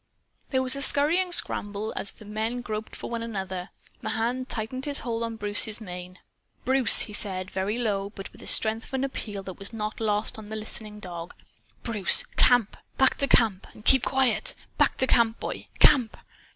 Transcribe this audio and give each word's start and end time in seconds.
There 0.49 0.63
was 0.63 0.75
a 0.75 0.81
scurrying 0.81 1.31
scramble 1.31 1.93
as 1.95 2.11
the 2.13 2.25
men 2.25 2.61
groped 2.61 2.95
for 2.95 3.07
one 3.07 3.21
another. 3.21 3.69
Mahan 4.01 4.45
tightened 4.47 4.85
his 4.85 5.01
hold 5.01 5.21
on 5.21 5.35
Bruce's 5.35 5.79
mane. 5.79 6.17
"Bruce!" 6.65 7.01
he 7.01 7.13
said, 7.13 7.51
very 7.51 7.77
low, 7.77 8.09
but 8.09 8.31
with 8.31 8.41
a 8.41 8.47
strength 8.47 8.91
of 8.91 9.03
appeal 9.03 9.43
that 9.43 9.59
was 9.59 9.71
not 9.71 9.99
lost 10.01 10.39
on 10.39 10.49
the 10.49 10.55
listening 10.55 10.99
dog. 10.99 11.35
"Bruce! 11.83 12.23
Camp! 12.35 12.77
Back 12.97 13.19
to 13.19 13.27
CAMP! 13.27 13.67
And 13.75 13.85
keep 13.85 14.01
QUIET! 14.01 14.55
Back 14.79 14.97
to 14.97 15.05
camp, 15.05 15.39
boy! 15.39 15.67
CAMP!" 15.77 16.17